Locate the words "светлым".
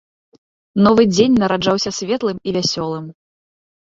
1.97-2.37